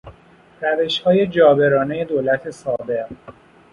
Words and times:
روشهای 0.61 1.27
جابرانهی 1.27 2.05
دولت 2.05 2.49
سابق 2.49 3.07